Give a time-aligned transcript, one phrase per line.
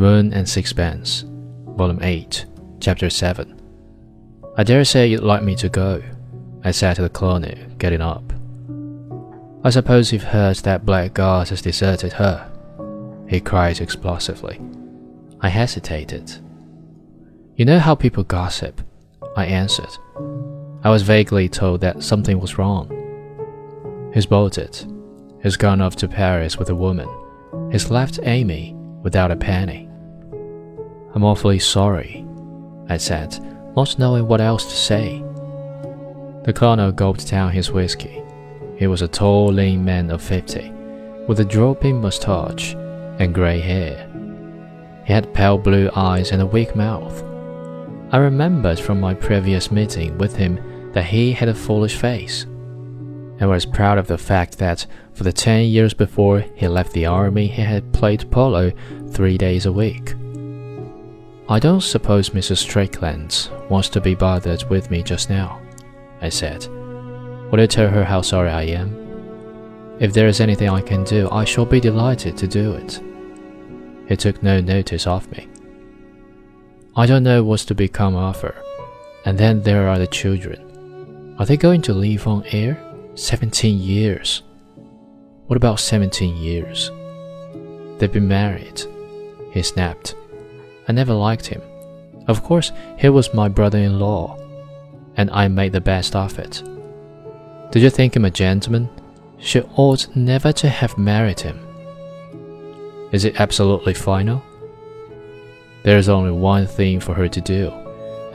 [0.00, 1.24] Moon and Sixpence,
[1.76, 2.46] Volume 8,
[2.80, 3.60] Chapter 7.
[4.56, 6.02] I dare say you'd like me to go,
[6.64, 8.32] I said to the colonel, getting up.
[9.64, 12.50] I suppose you've heard that Blackguard has deserted her,
[13.28, 14.60] he cried explosively.
[15.40, 16.32] I hesitated.
[17.56, 18.80] You know how people gossip,
[19.36, 19.90] I answered.
[20.84, 22.90] I was vaguely told that something was wrong.
[24.14, 24.84] He's bolted.
[25.42, 27.08] He's gone off to Paris with a woman.
[27.70, 29.88] He's left Amy without a penny.
[31.14, 32.24] I'm awfully sorry,
[32.88, 33.38] I said,
[33.76, 35.22] not knowing what else to say.
[36.44, 38.22] The colonel gulped down his whiskey.
[38.76, 40.70] He was a tall, lean man of fifty,
[41.28, 42.74] with a drooping moustache
[43.18, 44.08] and grey hair.
[45.04, 47.22] He had pale blue eyes and a weak mouth.
[48.10, 52.46] I remembered from my previous meeting with him that he had a foolish face,
[53.42, 57.06] and was proud of the fact that for the ten years before he left the
[57.06, 58.70] army he had played polo
[59.10, 60.14] three days a week.
[61.48, 62.58] I don't suppose Mrs.
[62.58, 65.60] Strickland wants to be bothered with me just now,
[66.20, 66.68] I said.
[67.50, 69.96] Will you tell her how sorry I am?
[69.98, 73.00] If there is anything I can do, I shall be delighted to do it.
[74.06, 75.48] He took no notice of me.
[76.94, 78.54] I don't know what's to become of her.
[79.24, 81.34] And then there are the children.
[81.40, 82.80] Are they going to live on air?
[83.14, 84.42] Seventeen years.
[85.46, 86.90] What about seventeen years?
[87.98, 88.82] They've been married.
[89.50, 90.14] He snapped.
[90.88, 91.60] I never liked him.
[92.26, 94.38] Of course, he was my brother in law,
[95.18, 96.62] and I made the best of it.
[97.70, 98.88] Did you think him a gentleman?
[99.38, 101.60] She ought never to have married him.
[103.12, 104.42] Is it absolutely final?
[105.82, 107.70] There's only one thing for her to do,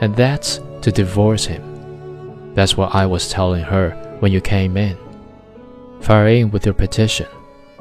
[0.00, 2.54] and that's to divorce him.
[2.54, 4.96] That's what I was telling her when you came in.
[6.00, 7.28] Fire in with your petition,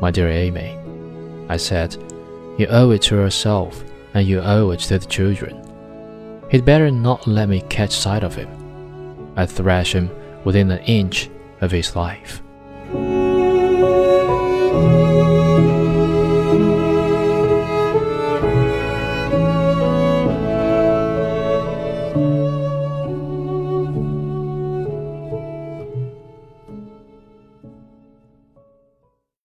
[0.00, 0.78] my dear Amy.
[1.48, 1.96] I said,
[2.58, 3.84] You owe it to yourself,
[4.14, 5.58] and you owe it to the children.
[6.50, 8.48] He'd better not let me catch sight of him.
[9.36, 10.10] I'd thrash him
[10.44, 11.30] within an inch
[11.60, 12.42] of his life.